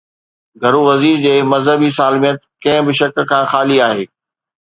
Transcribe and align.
گهرو 0.61 0.81
وزير 0.89 1.17
جي 1.25 1.33
مذهبي 1.51 1.89
سالميت 1.97 2.39
ڪنهن 2.63 2.85
به 2.87 2.93
شڪ 3.01 3.15
کان 3.31 3.43
خالي 3.53 3.77
آهي. 3.89 4.05